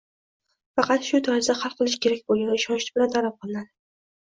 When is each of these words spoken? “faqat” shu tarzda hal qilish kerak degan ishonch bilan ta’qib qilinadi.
“faqat” 0.79 1.05
shu 1.09 1.21
tarzda 1.29 1.57
hal 1.61 1.77
qilish 1.77 2.01
kerak 2.09 2.27
degan 2.27 2.59
ishonch 2.59 2.93
bilan 2.93 3.17
ta’qib 3.19 3.41
qilinadi. 3.41 3.77